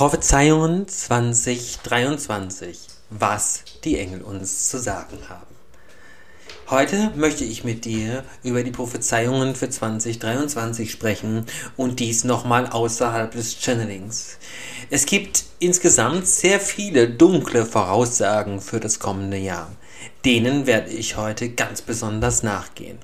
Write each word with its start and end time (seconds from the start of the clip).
Prophezeiungen 0.00 0.88
2023. 0.88 2.78
Was 3.10 3.64
die 3.84 3.98
Engel 3.98 4.22
uns 4.22 4.70
zu 4.70 4.78
sagen 4.78 5.18
haben. 5.28 5.54
Heute 6.70 7.12
möchte 7.16 7.44
ich 7.44 7.64
mit 7.64 7.84
dir 7.84 8.24
über 8.42 8.62
die 8.62 8.70
Prophezeiungen 8.70 9.54
für 9.54 9.68
2023 9.68 10.90
sprechen 10.90 11.44
und 11.76 12.00
dies 12.00 12.24
nochmal 12.24 12.68
außerhalb 12.68 13.30
des 13.32 13.60
Channelings. 13.60 14.38
Es 14.88 15.04
gibt 15.04 15.44
insgesamt 15.58 16.26
sehr 16.26 16.60
viele 16.60 17.10
dunkle 17.10 17.66
Voraussagen 17.66 18.62
für 18.62 18.80
das 18.80 19.00
kommende 19.00 19.36
Jahr. 19.36 19.70
Denen 20.24 20.66
werde 20.66 20.92
ich 20.92 21.18
heute 21.18 21.50
ganz 21.50 21.82
besonders 21.82 22.42
nachgehen. 22.42 22.98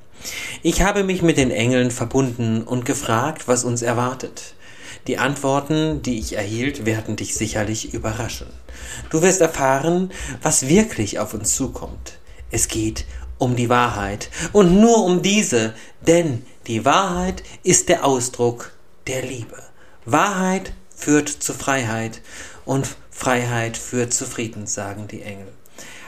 Ich 0.63 0.81
habe 0.81 1.05
mich 1.05 1.21
mit 1.21 1.37
den 1.37 1.51
Engeln 1.51 1.91
verbunden 1.91 2.63
und 2.63 2.87
gefragt, 2.87 3.49
was 3.49 3.65
uns 3.65 3.83
erwartet. 3.83 4.56
Die 5.07 5.19
Antworten, 5.19 6.03
die 6.03 6.19
ich 6.19 6.37
erhielt, 6.37 6.85
werden 6.85 7.15
dich 7.15 7.37
sicherlich 7.37 7.95
überraschen. 7.95 8.49
Du 9.11 9.23
wirst 9.23 9.41
erfahren, 9.41 10.11
was 10.43 10.69
wirklich 10.69 11.21
auf 11.21 11.33
uns 11.33 11.55
zukommt. 11.55 12.19
Es 12.51 12.67
geht 12.67 13.05
um 13.39 13.55
die 13.55 13.69
Wahrheit 13.69 14.31
und 14.53 14.81
nur 14.81 15.05
um 15.05 15.23
diese, 15.23 15.75
denn 16.07 16.45
die 16.67 16.85
Wahrheit 16.85 17.45
ist 17.63 17.89
der 17.89 18.05
Ausdruck 18.05 18.73
der 19.07 19.23
Liebe. 19.23 19.63
Wahrheit 20.07 20.73
führt 20.93 21.29
zu 21.29 21.55
Freiheit 21.55 22.21
und 22.65 22.97
Freiheit 23.11 23.77
führt 23.77 24.13
zu 24.13 24.25
Frieden, 24.25 24.67
sagen 24.67 25.07
die 25.07 25.23
Engel. 25.23 25.53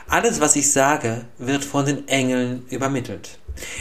Alles, 0.09 0.41
was 0.41 0.57
ich 0.57 0.73
sage, 0.73 1.27
wird 1.39 1.65
von 1.65 1.87
den 1.87 2.09
Engeln 2.09 2.67
übermittelt. 2.69 3.39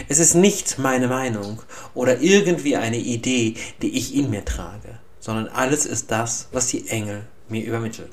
Es 0.10 0.20
ist 0.20 0.36
nicht 0.36 0.78
meine 0.78 1.08
Meinung 1.08 1.62
oder 1.96 2.20
irgendwie 2.20 2.76
eine 2.76 2.98
Idee, 2.98 3.56
die 3.82 3.98
ich 3.98 4.14
in 4.14 4.30
mir 4.30 4.46
trage 4.46 5.00
sondern 5.28 5.50
alles 5.50 5.86
ist 5.86 6.10
das, 6.10 6.48
was 6.54 6.68
die 6.68 6.88
Engel 6.88 7.28
mir 7.50 7.66
übermitteln. 7.66 8.08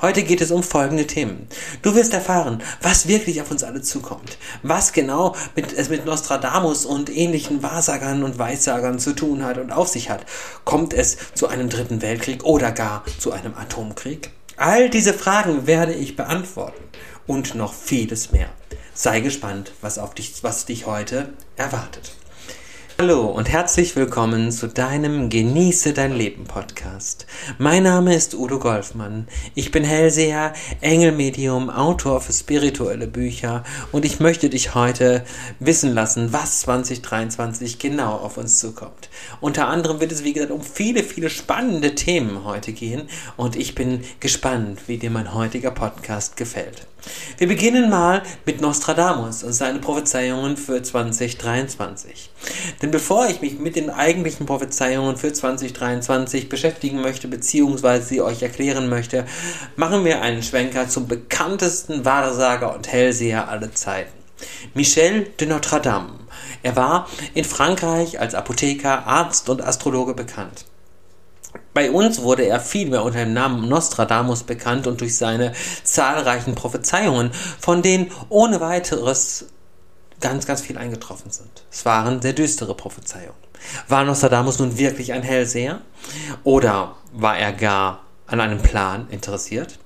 Heute 0.00 0.22
geht 0.22 0.40
es 0.40 0.52
um 0.52 0.62
folgende 0.62 1.08
Themen. 1.08 1.48
Du 1.82 1.96
wirst 1.96 2.14
erfahren, 2.14 2.62
was 2.80 3.08
wirklich 3.08 3.42
auf 3.42 3.50
uns 3.50 3.64
alle 3.64 3.82
zukommt. 3.82 4.38
Was 4.62 4.92
genau 4.92 5.34
mit, 5.56 5.72
es 5.72 5.88
mit 5.88 6.06
Nostradamus 6.06 6.86
und 6.86 7.10
ähnlichen 7.10 7.64
Wahrsagern 7.64 8.22
und 8.22 8.38
Weissagern 8.38 9.00
zu 9.00 9.12
tun 9.12 9.44
hat 9.44 9.58
und 9.58 9.72
auf 9.72 9.88
sich 9.88 10.08
hat. 10.08 10.24
Kommt 10.64 10.94
es 10.94 11.16
zu 11.34 11.48
einem 11.48 11.68
dritten 11.68 12.00
Weltkrieg 12.00 12.44
oder 12.44 12.70
gar 12.70 13.02
zu 13.18 13.32
einem 13.32 13.56
Atomkrieg? 13.56 14.30
All 14.56 14.88
diese 14.88 15.14
Fragen 15.14 15.66
werde 15.66 15.94
ich 15.94 16.14
beantworten 16.14 16.84
und 17.26 17.56
noch 17.56 17.74
vieles 17.74 18.30
mehr. 18.30 18.50
Sei 18.94 19.18
gespannt, 19.18 19.72
was 19.80 19.98
auf 19.98 20.14
dich, 20.14 20.44
was 20.44 20.64
dich 20.64 20.86
heute 20.86 21.32
erwartet. 21.56 22.12
Hallo 23.02 23.26
und 23.26 23.48
herzlich 23.50 23.96
willkommen 23.96 24.52
zu 24.52 24.68
deinem 24.68 25.28
Genieße 25.28 25.92
dein 25.92 26.12
Leben 26.12 26.44
Podcast. 26.44 27.26
Mein 27.58 27.82
Name 27.82 28.14
ist 28.14 28.32
Udo 28.32 28.60
Golfmann. 28.60 29.26
Ich 29.56 29.72
bin 29.72 29.82
Hellseher, 29.82 30.52
Engelmedium, 30.80 31.68
Autor 31.68 32.20
für 32.20 32.32
spirituelle 32.32 33.08
Bücher 33.08 33.64
und 33.90 34.04
ich 34.04 34.20
möchte 34.20 34.50
dich 34.50 34.76
heute 34.76 35.24
wissen 35.58 35.94
lassen, 35.94 36.32
was 36.32 36.60
2023 36.60 37.80
genau 37.80 38.12
auf 38.12 38.36
uns 38.36 38.60
zukommt. 38.60 39.08
Unter 39.40 39.66
anderem 39.66 39.98
wird 39.98 40.12
es, 40.12 40.22
wie 40.22 40.34
gesagt, 40.34 40.52
um 40.52 40.62
viele, 40.62 41.02
viele 41.02 41.28
spannende 41.28 41.96
Themen 41.96 42.44
heute 42.44 42.72
gehen 42.72 43.08
und 43.36 43.56
ich 43.56 43.74
bin 43.74 44.04
gespannt, 44.20 44.82
wie 44.86 44.98
dir 44.98 45.10
mein 45.10 45.34
heutiger 45.34 45.72
Podcast 45.72 46.36
gefällt. 46.36 46.86
Wir 47.38 47.48
beginnen 47.48 47.90
mal 47.90 48.22
mit 48.46 48.60
Nostradamus 48.60 49.42
und 49.42 49.52
seinen 49.52 49.80
Prophezeiungen 49.80 50.56
für 50.56 50.82
2023. 50.82 52.30
Denn 52.80 52.91
bevor 52.92 53.26
ich 53.26 53.40
mich 53.40 53.58
mit 53.58 53.74
den 53.74 53.90
eigentlichen 53.90 54.46
Prophezeiungen 54.46 55.16
für 55.16 55.32
2023 55.32 56.48
beschäftigen 56.48 57.00
möchte, 57.00 57.26
beziehungsweise 57.26 58.06
sie 58.06 58.22
euch 58.22 58.42
erklären 58.42 58.88
möchte, 58.88 59.26
machen 59.74 60.04
wir 60.04 60.22
einen 60.22 60.44
Schwenker 60.44 60.88
zum 60.88 61.08
bekanntesten 61.08 62.04
Wahrsager 62.04 62.72
und 62.74 62.86
Hellseher 62.86 63.48
aller 63.48 63.74
Zeiten. 63.74 64.12
Michel 64.74 65.26
de 65.40 65.48
Notre 65.48 65.80
Dame. 65.80 66.12
Er 66.62 66.76
war 66.76 67.08
in 67.34 67.44
Frankreich 67.44 68.20
als 68.20 68.34
Apotheker, 68.34 69.06
Arzt 69.06 69.48
und 69.48 69.62
Astrologe 69.62 70.14
bekannt. 70.14 70.66
Bei 71.74 71.90
uns 71.90 72.22
wurde 72.22 72.44
er 72.44 72.60
vielmehr 72.60 73.02
unter 73.02 73.20
dem 73.20 73.32
Namen 73.32 73.68
Nostradamus 73.68 74.42
bekannt 74.42 74.86
und 74.86 75.00
durch 75.00 75.16
seine 75.16 75.52
zahlreichen 75.84 76.54
Prophezeiungen, 76.54 77.30
von 77.58 77.82
denen 77.82 78.10
ohne 78.28 78.60
weiteres 78.60 79.46
ganz, 80.22 80.46
ganz 80.46 80.62
viel 80.62 80.78
eingetroffen 80.78 81.30
sind. 81.30 81.64
Es 81.70 81.84
waren 81.84 82.22
sehr 82.22 82.32
düstere 82.32 82.74
Prophezeiungen. 82.74 83.34
War 83.88 84.04
Nostradamus 84.04 84.58
nun 84.58 84.78
wirklich 84.78 85.12
ein 85.12 85.22
Hellseher? 85.22 85.82
Oder 86.44 86.96
war 87.12 87.36
er 87.36 87.52
gar 87.52 88.04
an 88.26 88.40
einem 88.40 88.62
Plan 88.62 89.08
interessiert? 89.10 89.78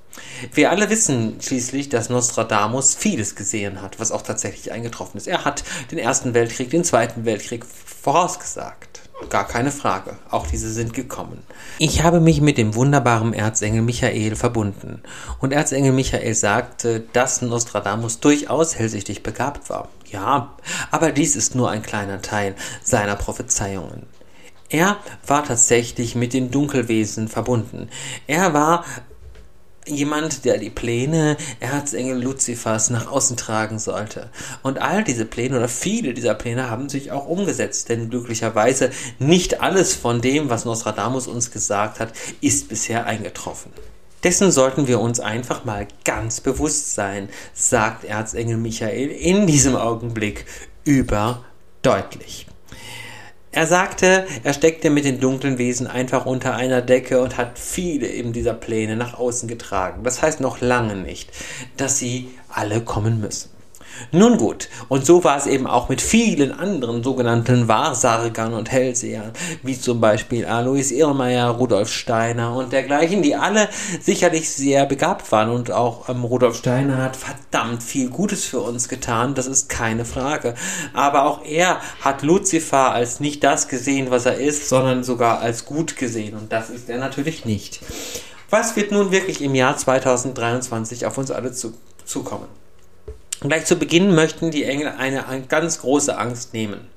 Wir 0.55 0.71
alle 0.71 0.89
wissen 0.89 1.39
schließlich, 1.41 1.89
dass 1.89 2.09
Nostradamus 2.09 2.95
vieles 2.95 3.35
gesehen 3.35 3.83
hat, 3.83 3.99
was 4.01 4.13
auch 4.13 4.23
tatsächlich 4.23 4.73
eingetroffen 4.73 5.19
ist. 5.19 5.27
Er 5.27 5.45
hat 5.45 5.65
den 5.91 5.99
Ersten 5.99 6.33
Weltkrieg, 6.33 6.71
den 6.71 6.85
Zweiten 6.85 7.25
Weltkrieg 7.25 7.65
vorausgesagt. 7.67 9.06
Gar 9.31 9.49
keine 9.49 9.73
Frage. 9.73 10.19
Auch 10.31 10.47
diese 10.47 10.71
sind 10.71 10.93
gekommen. 10.93 11.43
Ich 11.79 12.03
habe 12.03 12.21
mich 12.21 12.41
mit 12.41 12.59
dem 12.59 12.75
wunderbaren 12.75 13.33
Erzengel 13.33 13.83
Michael 13.83 14.37
verbunden. 14.37 15.03
Und 15.41 15.53
Erzengel 15.53 15.93
Michael 15.93 16.35
sagte, 16.35 17.01
dass 17.13 17.43
Nostradamus 17.43 18.21
durchaus 18.21 18.79
hellsichtig 18.79 19.23
begabt 19.23 19.71
war. 19.71 19.89
Ja, 20.11 20.55
aber 20.91 21.13
dies 21.13 21.35
ist 21.35 21.55
nur 21.55 21.71
ein 21.71 21.83
kleiner 21.83 22.21
Teil 22.21 22.55
seiner 22.83 23.17
Prophezeiungen. 23.17 24.07
Er 24.69 24.99
war 25.27 25.45
tatsächlich 25.45 26.15
mit 26.15 26.33
den 26.33 26.51
Dunkelwesen 26.51 27.29
verbunden. 27.29 27.89
Er 28.27 28.53
war 28.53 28.85
jemand, 29.87 30.45
der 30.45 30.59
die 30.59 30.71
Pläne 30.71 31.37
Erzengel 31.61 32.23
Luzifers 32.23 32.91
nach 32.91 33.11
außen 33.11 33.37
tragen 33.37 33.79
sollte. 33.79 34.31
Und 34.63 34.81
all 34.81 35.05
diese 35.05 35.25
Pläne 35.25 35.57
oder 35.57 35.69
viele 35.69 36.15
dieser 36.15 36.35
Pläne 36.35 36.71
haben 36.71 36.89
sich 36.89 37.13
auch 37.13 37.27
umgesetzt, 37.27 37.89
denn 37.89 38.11
glücklicherweise 38.11 38.91
nicht 39.19 39.61
alles 39.61 39.95
von 39.95 40.21
dem, 40.21 40.51
was 40.51 40.65
Nostradamus 40.65 41.27
uns 41.27 41.51
gesagt 41.51 42.01
hat, 42.01 42.13
ist 42.41 42.69
bisher 42.69 43.07
eingetroffen. 43.07 43.73
Dessen 44.25 44.51
sollten 44.51 44.89
wir 44.89 45.01
uns 45.01 45.21
einfach 45.21 45.65
mal 45.65 45.87
ganz 46.05 46.41
bewusst 46.41 46.95
sein, 46.95 47.29
sagt 47.55 48.05
Erzengel 48.05 48.57
Michael 48.57 49.11
in 49.11 49.47
diesem 49.47 49.77
Augenblick 49.77 50.47
überdeutlich. 50.85 52.47
Er 53.57 53.67
sagte, 53.67 54.27
er 54.45 54.53
steckte 54.53 54.91
mit 54.91 55.07
den 55.07 55.19
dunklen 55.19 55.57
Wesen 55.57 55.87
einfach 55.87 56.27
unter 56.27 56.55
einer 56.55 56.83
Decke 56.83 57.23
und 57.23 57.39
hat 57.39 57.59
viele 57.59 58.07
eben 58.07 58.35
dieser 58.35 58.53
Pläne 58.53 58.97
nach 58.97 59.19
außen 59.19 59.49
getragen. 59.49 60.05
Das 60.05 60.21
heißt 60.21 60.43
noch 60.43 60.61
lange 60.61 60.95
nicht, 60.95 61.31
dass 61.79 61.99
sie 61.99 62.29
alle 62.51 62.83
kommen 62.83 63.19
müssen. 63.19 63.56
Nun 64.13 64.37
gut, 64.37 64.69
und 64.89 65.05
so 65.05 65.25
war 65.25 65.37
es 65.37 65.47
eben 65.47 65.67
auch 65.67 65.89
mit 65.89 66.01
vielen 66.01 66.53
anderen 66.53 67.03
sogenannten 67.03 67.69
Wahrsagern 67.69 68.55
und 68.55 68.71
Hellsehern, 68.71 69.33
wie 69.63 69.79
zum 69.79 70.01
Beispiel 70.01 70.47
Alois 70.47 70.91
Irrmeier, 70.91 71.49
Rudolf 71.51 71.91
Steiner 71.91 72.55
und 72.55 72.73
dergleichen, 72.73 73.23
die 73.23 73.37
alle 73.37 73.69
sicherlich 74.01 74.51
sehr 74.51 74.87
begabt 74.87 75.31
waren 75.33 75.51
und 75.51 75.71
auch 75.71 76.09
ähm, 76.09 76.25
Rudolf 76.25 76.57
Steiner 76.57 77.03
hat 77.03 77.17
verdammt 77.17 77.83
viel 77.83 78.09
Gutes 78.09 78.45
für 78.45 78.61
uns 78.61 78.89
getan, 78.89 79.35
das 79.35 79.47
ist 79.47 79.69
keine 79.69 80.05
Frage. 80.05 80.55
Aber 80.93 81.25
auch 81.25 81.45
er 81.45 81.81
hat 82.01 82.23
Luzifer 82.23 82.93
als 82.93 83.21
nicht 83.21 83.43
das 83.45 83.69
gesehen, 83.69 84.11
was 84.11 84.27
er 84.27 84.39
ist, 84.39 84.69
sondern 84.69 85.05
sogar 85.05 85.41
als 85.41 85.65
gut 85.65 85.97
gesehen 85.97 86.37
und 86.37 86.53
das 86.53 86.71
ist 86.71 86.89
er 86.89 86.99
natürlich 86.99 87.45
nicht. 87.45 87.81
Was 88.51 88.77
wird 88.77 88.93
nun 88.93 89.11
wirklich 89.11 89.43
im 89.43 89.55
Jahr 89.55 89.77
2023 89.77 91.07
auf 91.07 91.19
uns 91.19 91.31
alle 91.31 91.53
zu, 91.53 91.73
zukommen? 92.05 92.47
Gleich 93.41 93.67
zu 93.67 93.77
Beginn 93.77 94.15
möchten 94.15 94.51
die 94.51 94.65
Engel 94.65 94.89
eine 94.89 95.43
ganz 95.49 95.81
große 95.81 96.17
Angst 96.17 96.55
nehmen. 96.55 96.89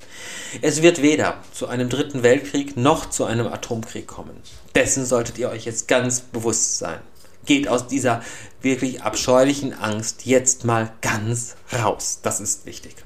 Es 0.62 0.82
wird 0.82 1.02
weder 1.02 1.38
zu 1.52 1.68
einem 1.68 1.88
dritten 1.88 2.22
Weltkrieg 2.22 2.76
noch 2.76 3.10
zu 3.10 3.24
einem 3.24 3.46
Atomkrieg 3.46 4.06
kommen. 4.06 4.36
Dessen 4.74 5.04
solltet 5.04 5.38
ihr 5.38 5.50
euch 5.50 5.66
jetzt 5.66 5.86
ganz 5.86 6.20
bewusst 6.20 6.78
sein. 6.78 7.00
Geht 7.44 7.68
aus 7.68 7.86
dieser 7.86 8.22
wirklich 8.62 9.02
abscheulichen 9.02 9.74
Angst 9.74 10.26
jetzt 10.26 10.64
mal 10.64 10.90
ganz 11.02 11.56
raus. 11.72 12.20
Das 12.22 12.40
ist 12.40 12.66
wichtig. 12.66 12.96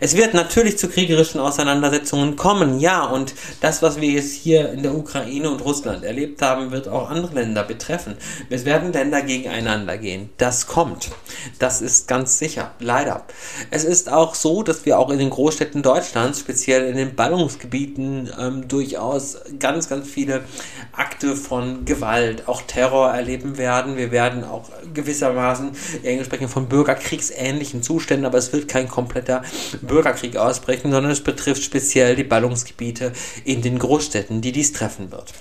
Es 0.00 0.16
wird 0.16 0.34
natürlich 0.34 0.78
zu 0.78 0.88
kriegerischen 0.88 1.40
Auseinandersetzungen 1.40 2.36
kommen, 2.36 2.80
ja, 2.80 3.04
und 3.04 3.34
das, 3.60 3.82
was 3.82 4.00
wir 4.00 4.10
jetzt 4.10 4.32
hier 4.32 4.70
in 4.72 4.82
der 4.82 4.94
Ukraine 4.94 5.50
und 5.50 5.64
Russland 5.64 6.04
erlebt 6.04 6.42
haben, 6.42 6.70
wird 6.70 6.88
auch 6.88 7.10
andere 7.10 7.34
Länder 7.34 7.62
betreffen. 7.62 8.16
Es 8.50 8.64
werden 8.64 8.92
Länder 8.92 9.22
gegeneinander 9.22 9.96
gehen. 9.98 10.30
Das 10.36 10.66
kommt. 10.66 11.10
Das 11.58 11.80
ist 11.80 12.08
ganz 12.08 12.38
sicher, 12.38 12.72
leider. 12.78 13.24
Es 13.70 13.84
ist 13.84 14.12
auch 14.12 14.34
so, 14.34 14.62
dass 14.62 14.84
wir 14.84 14.98
auch 14.98 15.10
in 15.10 15.18
den 15.18 15.30
Großstädten 15.30 15.82
Deutschlands, 15.82 16.40
speziell 16.40 16.88
in 16.88 16.96
den 16.96 17.14
Ballungsgebieten, 17.14 18.30
ähm, 18.38 18.68
durchaus 18.68 19.38
ganz, 19.58 19.88
ganz 19.88 20.08
viele 20.08 20.44
Akte 20.92 21.36
von 21.36 21.84
Gewalt, 21.84 22.48
auch 22.48 22.62
Terror 22.62 23.10
erleben 23.10 23.58
werden. 23.58 23.96
Wir 23.96 24.10
werden 24.10 24.44
auch 24.44 24.70
gewissermaßen, 24.92 25.70
Englisch 26.02 26.26
sprechen 26.26 26.48
von 26.48 26.68
bürgerkriegsähnlichen 26.68 27.82
Zuständen, 27.82 28.26
aber 28.26 28.38
es 28.38 28.52
wird 28.52 28.68
kein 28.68 28.88
kompletter 28.88 29.42
Bürgerkrieg 29.86 30.36
ausbrechen, 30.36 30.90
sondern 30.90 31.12
es 31.12 31.22
betrifft 31.22 31.62
speziell 31.62 32.16
die 32.16 32.24
Ballungsgebiete 32.24 33.12
in 33.44 33.62
den 33.62 33.78
Großstädten, 33.78 34.40
die 34.40 34.52
dies 34.52 34.72
treffen 34.72 35.10
wird. 35.10 35.32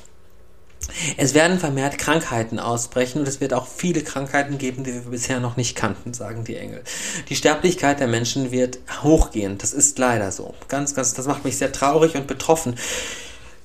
Es 1.18 1.33
werden 1.33 1.59
vermehrt 1.59 1.97
Krankheiten 1.97 2.59
ausbrechen 2.59 3.19
und 3.19 3.27
es 3.27 3.42
wird 3.42 3.53
auch 3.53 3.68
viele 3.68 4.03
Krankheiten 4.03 4.57
geben, 4.57 4.83
die 4.83 4.94
wir 4.94 5.01
bisher 5.01 5.39
noch 5.39 5.57
nicht 5.57 5.75
kannten, 5.75 6.13
sagen 6.13 6.44
die 6.44 6.57
Engel. 6.57 6.83
Die 7.30 7.36
Sterblichkeit 7.36 8.00
der 8.00 8.07
Menschen 8.07 8.51
wird 8.51 8.80
hochgehen. 9.03 9.57
Das 9.57 9.74
ist 9.74 9.97
leider 9.97 10.31
so. 10.31 10.53
Ganz, 10.68 10.94
ganz, 10.94 11.13
das 11.13 11.25
macht 11.25 11.44
mich 11.44 11.57
sehr 11.57 11.71
traurig 11.71 12.15
und 12.15 12.27
betroffen. 12.27 12.75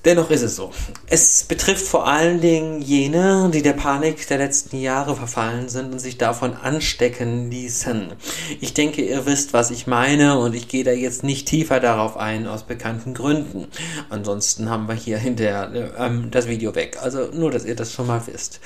Dennoch 0.03 0.31
ist 0.31 0.41
es 0.41 0.55
so. 0.55 0.71
Es 1.05 1.43
betrifft 1.43 1.85
vor 1.85 2.07
allen 2.07 2.41
Dingen 2.41 2.81
jene, 2.81 3.51
die 3.53 3.61
der 3.61 3.73
Panik 3.73 4.27
der 4.27 4.39
letzten 4.39 4.79
Jahre 4.79 5.15
verfallen 5.15 5.69
sind 5.69 5.93
und 5.93 5.99
sich 5.99 6.17
davon 6.17 6.55
anstecken 6.55 7.51
ließen. 7.51 8.13
Ich 8.59 8.73
denke, 8.73 9.03
ihr 9.03 9.27
wisst, 9.27 9.53
was 9.53 9.69
ich 9.69 9.85
meine 9.85 10.39
und 10.39 10.55
ich 10.55 10.67
gehe 10.67 10.83
da 10.83 10.91
jetzt 10.91 11.23
nicht 11.23 11.47
tiefer 11.47 11.79
darauf 11.79 12.17
ein, 12.17 12.47
aus 12.47 12.63
bekannten 12.63 13.13
Gründen. 13.13 13.67
Ansonsten 14.09 14.71
haben 14.71 14.87
wir 14.87 14.95
hier 14.95 15.19
hinterher 15.19 15.93
ähm, 15.99 16.31
das 16.31 16.47
Video 16.47 16.73
weg. 16.73 16.97
Also 16.99 17.27
nur, 17.31 17.51
dass 17.51 17.65
ihr 17.65 17.75
das 17.75 17.93
schon 17.93 18.07
mal 18.07 18.25
wisst. 18.25 18.59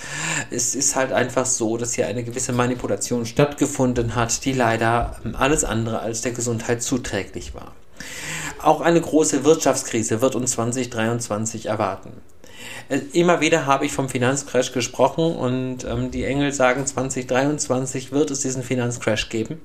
Es 0.51 0.73
ist 0.73 0.95
halt 0.95 1.11
einfach 1.11 1.45
so, 1.45 1.75
dass 1.75 1.95
hier 1.95 2.07
eine 2.07 2.23
gewisse 2.23 2.53
Manipulation 2.53 3.25
stattgefunden 3.25 4.15
hat, 4.15 4.45
die 4.45 4.53
leider 4.53 5.19
ähm, 5.25 5.35
alles 5.35 5.65
andere 5.65 5.99
als 5.99 6.21
der 6.21 6.31
Gesundheit 6.31 6.81
zuträglich 6.81 7.53
war. 7.53 7.73
Auch 8.61 8.81
eine 8.81 9.01
große 9.01 9.43
Wirtschaftskrise 9.43 10.21
wird 10.21 10.35
uns 10.35 10.51
2023 10.51 11.67
erwarten. 11.67 12.13
Äh, 12.89 12.99
immer 13.13 13.41
wieder 13.41 13.65
habe 13.65 13.85
ich 13.85 13.91
vom 13.91 14.09
Finanzcrash 14.09 14.71
gesprochen 14.71 15.35
und 15.35 15.83
ähm, 15.85 16.11
die 16.11 16.23
Engel 16.23 16.53
sagen, 16.53 16.85
2023 16.85 18.11
wird 18.11 18.31
es 18.31 18.41
diesen 18.41 18.63
Finanzcrash 18.63 19.29
geben. 19.29 19.61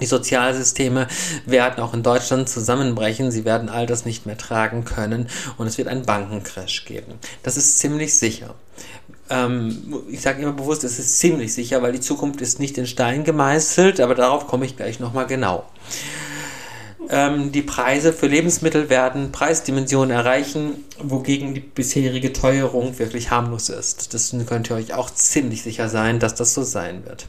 Die 0.00 0.06
Sozialsysteme 0.06 1.08
werden 1.46 1.82
auch 1.82 1.94
in 1.94 2.02
Deutschland 2.02 2.48
zusammenbrechen. 2.48 3.30
Sie 3.30 3.44
werden 3.44 3.68
all 3.68 3.86
das 3.86 4.04
nicht 4.04 4.24
mehr 4.24 4.38
tragen 4.38 4.84
können 4.84 5.28
und 5.58 5.66
es 5.66 5.78
wird 5.78 5.88
einen 5.88 6.06
Bankencrash 6.06 6.84
geben. 6.84 7.14
Das 7.42 7.56
ist 7.56 7.80
ziemlich 7.80 8.14
sicher. 8.14 8.54
Ähm, 9.28 10.02
ich 10.08 10.20
sage 10.20 10.42
immer 10.42 10.52
bewusst, 10.52 10.84
es 10.84 10.98
ist 10.98 11.18
ziemlich 11.18 11.52
sicher, 11.52 11.82
weil 11.82 11.92
die 11.92 12.00
Zukunft 12.00 12.40
ist 12.40 12.60
nicht 12.60 12.78
in 12.78 12.86
Stein 12.86 13.24
gemeißelt, 13.24 14.00
aber 14.00 14.14
darauf 14.14 14.46
komme 14.46 14.64
ich 14.64 14.76
gleich 14.76 15.00
nochmal 15.00 15.26
genau. 15.26 15.64
Ähm, 17.10 17.50
die 17.50 17.62
Preise 17.62 18.12
für 18.12 18.28
Lebensmittel 18.28 18.88
werden 18.88 19.32
Preisdimensionen 19.32 20.16
erreichen, 20.16 20.84
wogegen 21.02 21.54
die 21.54 21.60
bisherige 21.60 22.32
Teuerung 22.32 22.98
wirklich 23.00 23.32
harmlos 23.32 23.68
ist. 23.68 24.14
Das 24.14 24.34
könnt 24.46 24.70
ihr 24.70 24.76
euch 24.76 24.94
auch 24.94 25.10
ziemlich 25.10 25.62
sicher 25.62 25.88
sein, 25.88 26.20
dass 26.20 26.36
das 26.36 26.54
so 26.54 26.62
sein 26.62 27.04
wird. 27.04 27.26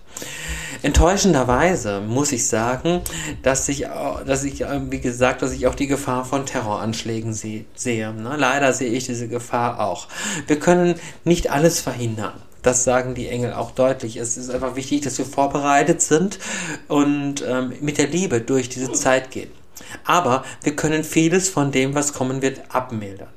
Enttäuschenderweise 0.83 2.01
muss 2.01 2.31
ich 2.31 2.47
sagen, 2.47 3.01
dass 3.41 3.67
ich, 3.69 3.87
dass 4.25 4.43
ich, 4.43 4.61
ähm, 4.61 4.91
wie 4.91 4.99
gesagt, 4.99 5.41
dass 5.41 5.51
ich 5.51 5.65
auch 5.65 5.75
die 5.75 5.87
Gefahr 5.87 6.25
von 6.25 6.45
Terroranschlägen 6.45 7.33
sehe. 7.33 7.65
Ne? 7.85 8.35
Leider 8.37 8.73
sehe 8.73 8.91
ich 8.91 9.05
diese 9.05 9.27
Gefahr 9.27 9.79
auch. 9.79 10.07
Wir 10.45 10.59
können 10.59 10.95
nicht 11.23 11.51
alles 11.51 11.81
verhindern. 11.81 12.33
Das 12.61 12.83
sagen 12.83 13.15
die 13.15 13.27
Engel 13.27 13.53
auch 13.53 13.71
deutlich. 13.71 14.17
Es 14.17 14.37
ist 14.37 14.51
einfach 14.51 14.75
wichtig, 14.75 15.01
dass 15.01 15.17
wir 15.17 15.25
vorbereitet 15.25 16.03
sind 16.03 16.37
und 16.87 17.43
ähm, 17.47 17.73
mit 17.81 17.97
der 17.97 18.07
Liebe 18.07 18.41
durch 18.41 18.69
diese 18.69 18.91
Zeit 18.91 19.31
gehen. 19.31 19.49
Aber 20.05 20.43
wir 20.63 20.75
können 20.75 21.03
vieles 21.03 21.49
von 21.49 21.71
dem, 21.71 21.95
was 21.95 22.13
kommen 22.13 22.41
wird, 22.41 22.61
abmildern. 22.69 23.29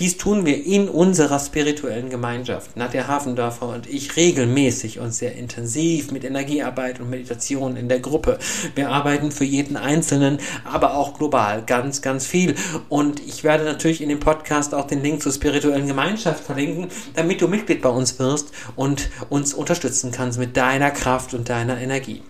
Dies 0.00 0.16
tun 0.16 0.46
wir 0.46 0.64
in 0.64 0.88
unserer 0.88 1.38
spirituellen 1.38 2.08
Gemeinschaft. 2.08 2.74
Nadja 2.74 3.06
Hafendorfer 3.06 3.68
und 3.68 3.86
ich 3.86 4.16
regelmäßig 4.16 4.98
und 4.98 5.12
sehr 5.12 5.34
intensiv 5.34 6.10
mit 6.10 6.24
Energiearbeit 6.24 7.00
und 7.00 7.10
Meditation 7.10 7.76
in 7.76 7.90
der 7.90 8.00
Gruppe. 8.00 8.38
Wir 8.74 8.88
arbeiten 8.88 9.30
für 9.30 9.44
jeden 9.44 9.76
Einzelnen, 9.76 10.38
aber 10.64 10.94
auch 10.94 11.18
global 11.18 11.64
ganz, 11.66 12.00
ganz 12.00 12.26
viel. 12.26 12.54
Und 12.88 13.20
ich 13.20 13.44
werde 13.44 13.64
natürlich 13.64 14.00
in 14.00 14.08
dem 14.08 14.20
Podcast 14.20 14.74
auch 14.74 14.86
den 14.86 15.02
Link 15.02 15.22
zur 15.22 15.32
spirituellen 15.32 15.86
Gemeinschaft 15.86 16.44
verlinken, 16.44 16.88
damit 17.14 17.42
du 17.42 17.48
Mitglied 17.48 17.82
bei 17.82 17.90
uns 17.90 18.18
wirst 18.18 18.52
und 18.76 19.10
uns 19.28 19.52
unterstützen 19.52 20.12
kannst 20.12 20.38
mit 20.38 20.56
deiner 20.56 20.92
Kraft 20.92 21.34
und 21.34 21.50
deiner 21.50 21.78
Energie. 21.78 22.22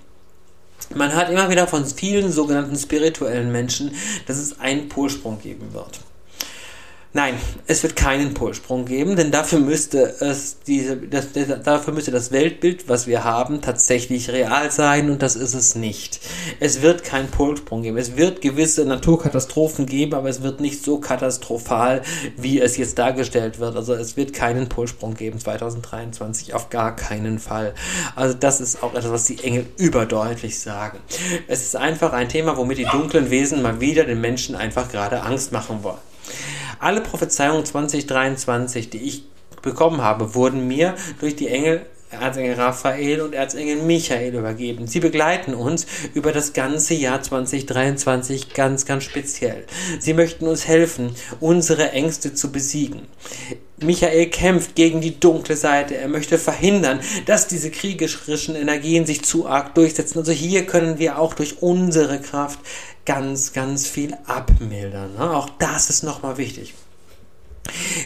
Man 0.94 1.14
hat 1.14 1.30
immer 1.30 1.48
wieder 1.50 1.68
von 1.68 1.86
vielen 1.86 2.32
sogenannten 2.32 2.76
spirituellen 2.76 3.52
Menschen, 3.52 3.94
dass 4.26 4.38
es 4.38 4.58
einen 4.58 4.88
Polsprung 4.88 5.40
geben 5.40 5.72
wird. 5.72 6.00
Nein, 7.12 7.34
es 7.66 7.82
wird 7.82 7.96
keinen 7.96 8.34
Polsprung 8.34 8.84
geben, 8.84 9.16
denn 9.16 9.32
dafür 9.32 9.58
müsste 9.58 10.14
es 10.20 10.58
diese, 10.64 10.96
das, 10.96 11.26
dafür 11.64 11.92
müsste 11.92 12.12
das 12.12 12.30
Weltbild, 12.30 12.88
was 12.88 13.08
wir 13.08 13.24
haben, 13.24 13.60
tatsächlich 13.60 14.30
real 14.30 14.70
sein 14.70 15.10
und 15.10 15.20
das 15.20 15.34
ist 15.34 15.54
es 15.54 15.74
nicht. 15.74 16.20
Es 16.60 16.82
wird 16.82 17.02
keinen 17.02 17.26
Polsprung 17.26 17.82
geben. 17.82 17.96
Es 17.96 18.16
wird 18.16 18.40
gewisse 18.42 18.84
Naturkatastrophen 18.84 19.86
geben, 19.86 20.14
aber 20.14 20.28
es 20.28 20.42
wird 20.42 20.60
nicht 20.60 20.84
so 20.84 21.00
katastrophal, 21.00 22.02
wie 22.36 22.60
es 22.60 22.76
jetzt 22.76 22.96
dargestellt 23.00 23.58
wird. 23.58 23.74
Also 23.74 23.94
es 23.94 24.16
wird 24.16 24.32
keinen 24.32 24.68
Polsprung 24.68 25.14
geben 25.14 25.40
2023 25.40 26.54
auf 26.54 26.70
gar 26.70 26.94
keinen 26.94 27.40
Fall. 27.40 27.74
Also 28.14 28.36
das 28.38 28.60
ist 28.60 28.84
auch 28.84 28.94
etwas, 28.94 29.10
was 29.10 29.24
die 29.24 29.42
Engel 29.42 29.66
überdeutlich 29.78 30.60
sagen. 30.60 31.00
Es 31.48 31.62
ist 31.62 31.74
einfach 31.74 32.12
ein 32.12 32.28
Thema, 32.28 32.56
womit 32.56 32.78
die 32.78 32.84
dunklen 32.84 33.30
Wesen 33.30 33.62
mal 33.62 33.80
wieder 33.80 34.04
den 34.04 34.20
Menschen 34.20 34.54
einfach 34.54 34.88
gerade 34.92 35.22
Angst 35.22 35.50
machen 35.50 35.82
wollen. 35.82 36.09
Alle 36.80 37.02
Prophezeiungen 37.02 37.66
2023, 37.66 38.88
die 38.88 39.02
ich 39.02 39.24
bekommen 39.60 40.00
habe, 40.00 40.34
wurden 40.34 40.66
mir 40.66 40.94
durch 41.20 41.36
die 41.36 41.48
Engel 41.48 41.84
Erzengel 42.10 42.54
Raphael 42.54 43.20
und 43.20 43.34
Erzengel 43.34 43.76
Michael 43.82 44.34
übergeben. 44.34 44.88
Sie 44.88 44.98
begleiten 44.98 45.54
uns 45.54 45.86
über 46.14 46.32
das 46.32 46.54
ganze 46.54 46.94
Jahr 46.94 47.22
2023 47.22 48.52
ganz, 48.52 48.84
ganz 48.84 49.04
speziell. 49.04 49.64
Sie 50.00 50.14
möchten 50.14 50.48
uns 50.48 50.66
helfen, 50.66 51.14
unsere 51.38 51.92
Ängste 51.92 52.34
zu 52.34 52.50
besiegen. 52.50 53.02
Michael 53.76 54.26
kämpft 54.26 54.74
gegen 54.74 55.00
die 55.00 55.20
dunkle 55.20 55.56
Seite. 55.56 55.96
Er 55.96 56.08
möchte 56.08 56.36
verhindern, 56.36 57.00
dass 57.26 57.46
diese 57.46 57.70
kriegerischen 57.70 58.56
Energien 58.56 59.06
sich 59.06 59.22
zu 59.22 59.46
arg 59.46 59.74
durchsetzen. 59.74 60.18
Also 60.18 60.32
hier 60.32 60.66
können 60.66 60.98
wir 60.98 61.18
auch 61.18 61.34
durch 61.34 61.62
unsere 61.62 62.20
Kraft 62.20 62.58
ganz, 63.10 63.52
ganz 63.52 63.88
viel 63.88 64.16
abmildern. 64.26 65.14
Ne? 65.14 65.32
Auch 65.32 65.50
das 65.58 65.90
ist 65.90 66.04
nochmal 66.04 66.36
wichtig. 66.36 66.74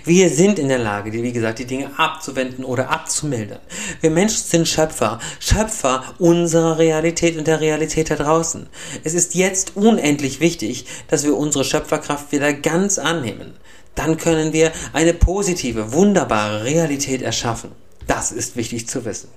Wir 0.02 0.30
sind 0.30 0.58
in 0.58 0.68
der 0.68 0.78
Lage, 0.78 1.12
wie 1.12 1.30
gesagt, 1.30 1.58
die 1.58 1.66
Dinge 1.66 1.90
abzuwenden 1.98 2.64
oder 2.64 2.88
abzumildern. 2.88 3.58
Wir 4.00 4.08
Menschen 4.08 4.44
sind 4.44 4.66
Schöpfer, 4.66 5.18
Schöpfer 5.40 6.04
unserer 6.18 6.78
Realität 6.78 7.36
und 7.36 7.46
der 7.46 7.60
Realität 7.60 8.08
da 8.10 8.16
draußen. 8.16 8.66
Es 9.04 9.12
ist 9.12 9.34
jetzt 9.34 9.76
unendlich 9.76 10.40
wichtig, 10.40 10.86
dass 11.08 11.24
wir 11.24 11.36
unsere 11.36 11.64
Schöpferkraft 11.64 12.32
wieder 12.32 12.54
ganz 12.54 12.98
annehmen. 12.98 13.58
Dann 13.94 14.16
können 14.16 14.54
wir 14.54 14.72
eine 14.94 15.12
positive, 15.12 15.92
wunderbare 15.92 16.64
Realität 16.64 17.20
erschaffen. 17.20 17.72
Das 18.06 18.32
ist 18.32 18.56
wichtig 18.56 18.86
zu 18.86 19.04
wissen. 19.04 19.28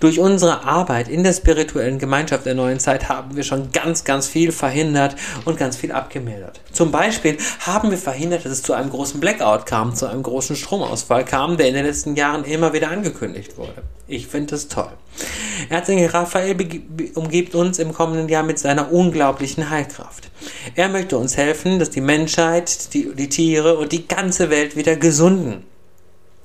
Durch 0.00 0.18
unsere 0.18 0.64
Arbeit 0.64 1.08
in 1.08 1.22
der 1.22 1.32
spirituellen 1.32 1.98
Gemeinschaft 1.98 2.46
der 2.46 2.54
neuen 2.54 2.80
Zeit 2.80 3.08
haben 3.08 3.36
wir 3.36 3.44
schon 3.44 3.70
ganz, 3.70 4.04
ganz 4.04 4.26
viel 4.26 4.50
verhindert 4.50 5.14
und 5.44 5.58
ganz 5.58 5.76
viel 5.76 5.92
abgemildert. 5.92 6.60
Zum 6.72 6.90
Beispiel 6.90 7.38
haben 7.60 7.90
wir 7.90 7.98
verhindert, 7.98 8.44
dass 8.44 8.52
es 8.52 8.62
zu 8.62 8.72
einem 8.72 8.90
großen 8.90 9.20
Blackout 9.20 9.66
kam, 9.66 9.94
zu 9.94 10.06
einem 10.06 10.22
großen 10.22 10.56
Stromausfall 10.56 11.24
kam, 11.24 11.56
der 11.56 11.68
in 11.68 11.74
den 11.74 11.86
letzten 11.86 12.16
Jahren 12.16 12.44
immer 12.44 12.72
wieder 12.72 12.90
angekündigt 12.90 13.56
wurde. 13.56 13.82
Ich 14.08 14.26
finde 14.26 14.56
es 14.56 14.68
toll. 14.68 14.90
Erzengel 15.68 16.08
Raphael 16.08 16.56
umgibt 17.14 17.54
uns 17.54 17.78
im 17.78 17.92
kommenden 17.92 18.28
Jahr 18.28 18.42
mit 18.42 18.58
seiner 18.58 18.92
unglaublichen 18.92 19.70
Heilkraft. 19.70 20.30
Er 20.74 20.88
möchte 20.88 21.16
uns 21.16 21.36
helfen, 21.36 21.78
dass 21.78 21.90
die 21.90 22.00
Menschheit, 22.00 22.92
die, 22.94 23.14
die 23.14 23.28
Tiere 23.28 23.78
und 23.78 23.92
die 23.92 24.08
ganze 24.08 24.50
Welt 24.50 24.74
wieder 24.76 24.96
gesunden 24.96 25.64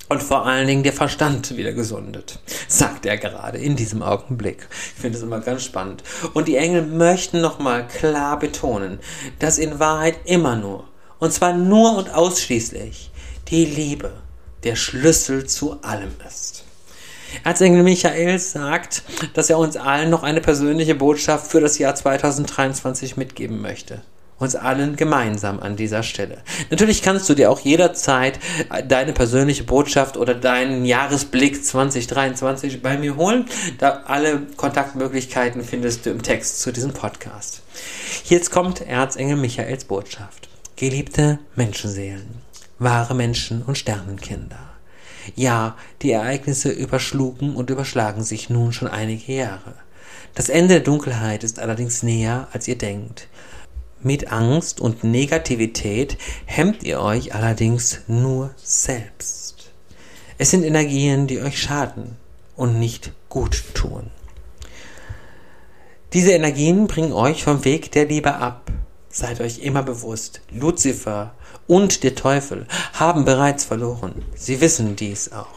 und 0.09 0.23
vor 0.23 0.45
allen 0.45 0.67
Dingen 0.67 0.83
der 0.83 0.93
Verstand 0.93 1.57
wieder 1.57 1.73
gesundet, 1.73 2.39
sagt 2.67 3.05
er 3.05 3.17
gerade 3.17 3.57
in 3.57 3.75
diesem 3.75 4.01
Augenblick. 4.01 4.67
Ich 4.95 5.01
finde 5.01 5.17
es 5.17 5.23
immer 5.23 5.39
ganz 5.39 5.63
spannend. 5.63 6.03
Und 6.33 6.47
die 6.47 6.55
Engel 6.55 6.83
möchten 6.83 7.41
nochmal 7.41 7.87
klar 7.87 8.39
betonen, 8.39 8.99
dass 9.39 9.57
in 9.57 9.79
Wahrheit 9.79 10.19
immer 10.25 10.55
nur, 10.55 10.87
und 11.19 11.33
zwar 11.33 11.53
nur 11.53 11.97
und 11.97 12.13
ausschließlich, 12.13 13.11
die 13.49 13.65
Liebe 13.65 14.13
der 14.63 14.75
Schlüssel 14.75 15.45
zu 15.45 15.81
allem 15.81 16.13
ist. 16.27 16.63
Erzengel 17.43 17.83
Michael 17.83 18.39
sagt, 18.39 19.03
dass 19.33 19.49
er 19.49 19.57
uns 19.57 19.75
allen 19.75 20.09
noch 20.09 20.23
eine 20.23 20.39
persönliche 20.39 20.95
Botschaft 20.95 21.51
für 21.51 21.59
das 21.59 21.77
Jahr 21.77 21.93
2023 21.93 23.17
mitgeben 23.17 23.61
möchte 23.61 24.01
uns 24.39 24.55
allen 24.55 24.95
gemeinsam 24.95 25.59
an 25.59 25.75
dieser 25.75 26.03
Stelle. 26.03 26.39
Natürlich 26.69 27.01
kannst 27.01 27.27
du 27.29 27.33
dir 27.33 27.49
auch 27.49 27.59
jederzeit 27.59 28.39
deine 28.87 29.13
persönliche 29.13 29.63
Botschaft 29.63 30.17
oder 30.17 30.35
deinen 30.35 30.85
Jahresblick 30.85 31.63
2023 31.63 32.81
bei 32.81 32.97
mir 32.97 33.15
holen. 33.15 33.45
Da 33.79 34.03
alle 34.05 34.41
Kontaktmöglichkeiten 34.55 35.63
findest 35.63 36.05
du 36.05 36.11
im 36.11 36.21
Text 36.21 36.61
zu 36.61 36.71
diesem 36.71 36.93
Podcast. 36.93 37.61
Jetzt 38.25 38.51
kommt 38.51 38.81
Erzengel 38.81 39.37
Michaels 39.37 39.85
Botschaft. 39.85 40.49
Geliebte 40.75 41.39
Menschenseelen, 41.55 42.35
wahre 42.77 43.15
Menschen 43.15 43.63
und 43.63 43.77
Sternenkinder. 43.77 44.59
Ja, 45.35 45.75
die 46.03 46.11
Ereignisse 46.11 46.69
überschlugen 46.69 47.55
und 47.55 47.69
überschlagen 47.69 48.23
sich 48.23 48.49
nun 48.49 48.71
schon 48.71 48.87
einige 48.87 49.33
Jahre. 49.33 49.73
Das 50.35 50.49
Ende 50.49 50.75
der 50.75 50.83
Dunkelheit 50.83 51.43
ist 51.43 51.57
allerdings 51.57 52.03
näher, 52.03 52.47
als 52.53 52.67
ihr 52.67 52.77
denkt. 52.77 53.27
Mit 54.03 54.31
Angst 54.31 54.79
und 54.79 55.03
Negativität 55.03 56.17
hemmt 56.45 56.83
ihr 56.83 56.99
euch 57.01 57.33
allerdings 57.33 58.01
nur 58.07 58.51
selbst. 58.57 59.71
Es 60.37 60.51
sind 60.51 60.63
Energien, 60.63 61.25
die 61.25 61.41
euch 61.41 61.59
schaden 61.59 62.15
und 62.55 62.79
nicht 62.79 63.11
gut 63.27 63.63
tun. 63.73 64.11
Diese 66.13 66.31
Energien 66.31 66.85
bringen 66.85 67.11
euch 67.11 67.43
vom 67.43 67.65
Weg 67.65 67.91
der 67.91 68.05
Liebe 68.05 68.35
ab. 68.35 68.71
Seid 69.09 69.41
euch 69.41 69.59
immer 69.59 69.81
bewusst, 69.81 70.41
Luzifer 70.51 71.33
und 71.65 72.03
der 72.03 72.13
Teufel 72.13 72.67
haben 72.93 73.25
bereits 73.25 73.65
verloren. 73.65 74.23
Sie 74.35 74.61
wissen 74.61 74.95
dies 74.95 75.31
auch. 75.31 75.47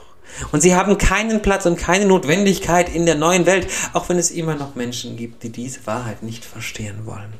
Und 0.50 0.62
sie 0.62 0.74
haben 0.74 0.96
keinen 0.96 1.42
Platz 1.42 1.66
und 1.66 1.76
keine 1.76 2.06
Notwendigkeit 2.06 2.88
in 2.94 3.04
der 3.04 3.16
neuen 3.16 3.44
Welt, 3.44 3.66
auch 3.92 4.08
wenn 4.08 4.18
es 4.18 4.30
immer 4.30 4.54
noch 4.54 4.76
Menschen 4.76 5.16
gibt, 5.16 5.42
die 5.42 5.50
diese 5.50 5.86
Wahrheit 5.86 6.22
nicht 6.22 6.44
verstehen 6.44 7.04
wollen. 7.04 7.34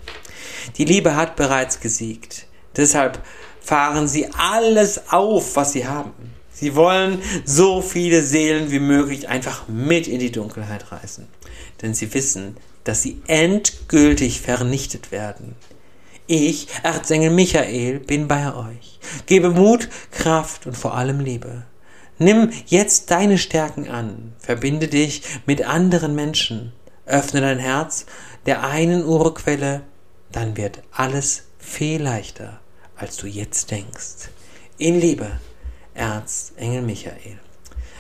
Die 0.77 0.85
Liebe 0.85 1.17
hat 1.17 1.37
bereits 1.37 1.81
gesiegt. 1.81 2.47
Deshalb 2.77 3.23
fahren 3.61 4.09
sie 4.09 4.29
alles 4.33 5.11
auf, 5.11 5.57
was 5.57 5.73
sie 5.73 5.87
haben. 5.87 6.13
Sie 6.53 6.77
wollen 6.77 7.23
so 7.45 7.81
viele 7.81 8.23
Seelen 8.23 8.71
wie 8.71 8.81
möglich 8.81 9.29
einfach 9.29 9.67
mit 9.69 10.09
in 10.09 10.19
die 10.19 10.33
Dunkelheit 10.33 10.93
reißen. 10.93 11.27
Denn 11.81 11.95
sie 11.95 12.13
wissen, 12.13 12.57
dass 12.85 13.03
sie 13.03 13.23
endgültig 13.27 14.41
vernichtet 14.41 15.13
werden. 15.13 15.55
Ich, 16.27 16.69
Erzengel 16.83 17.31
Michael, 17.31 17.99
bin 17.99 18.29
bei 18.29 18.55
euch. 18.55 19.01
Gebe 19.27 19.51
Mut, 19.51 19.89
Kraft 20.11 20.67
und 20.67 20.77
vor 20.77 20.95
allem 20.95 21.21
Liebe. 21.21 21.65
Nimm 22.19 22.51
jetzt 22.67 23.11
deine 23.11 23.39
Stärken 23.39 23.89
an, 23.89 24.35
verbinde 24.39 24.89
dich 24.89 25.23
mit 25.47 25.65
anderen 25.65 26.15
Menschen, 26.15 26.73
öffne 27.07 27.41
dein 27.41 27.59
Herz 27.59 28.07
der 28.47 28.65
einen 28.65 29.05
Urquelle, 29.05 29.83
dann 30.33 30.57
wird 30.57 30.83
alles 30.93 31.45
viel 31.59 32.03
leichter, 32.03 32.61
als 32.97 33.17
du 33.17 33.27
jetzt 33.27 33.71
denkst. 33.71 34.31
In 34.79 35.01
Liebe, 35.01 35.41
Erzengel 35.95 36.83
Michael. 36.83 37.39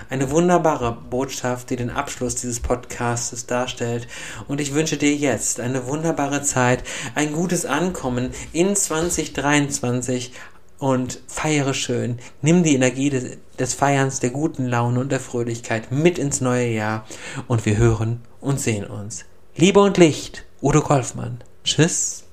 Eine 0.08 0.30
wunderbare 0.30 0.92
Botschaft, 0.92 1.70
die 1.70 1.76
den 1.76 1.90
Abschluss 1.90 2.34
dieses 2.34 2.60
Podcasts 2.60 3.46
darstellt. 3.46 4.08
Und 4.48 4.60
ich 4.60 4.74
wünsche 4.74 4.96
dir 4.96 5.14
jetzt 5.14 5.60
eine 5.60 5.86
wunderbare 5.86 6.42
Zeit, 6.42 6.82
ein 7.14 7.32
gutes 7.32 7.66
Ankommen 7.66 8.30
in 8.52 8.74
2023 8.74 10.32
und 10.78 11.20
feiere 11.26 11.74
schön. 11.74 12.18
Nimm 12.40 12.62
die 12.62 12.74
Energie 12.74 13.10
des, 13.10 13.36
des, 13.58 13.74
Feierns, 13.74 14.18
der 14.20 14.30
guten 14.30 14.66
Laune 14.66 14.98
und 14.98 15.12
der 15.12 15.20
Fröhlichkeit 15.20 15.92
mit 15.92 16.18
ins 16.18 16.40
neue 16.40 16.68
Jahr 16.68 17.06
und 17.46 17.66
wir 17.66 17.76
hören 17.76 18.22
und 18.40 18.58
sehen 18.58 18.86
uns. 18.86 19.26
Liebe 19.54 19.80
und 19.80 19.98
Licht, 19.98 20.44
Udo 20.62 20.80
Golfmann. 20.80 21.44
Tschüss. 21.64 22.24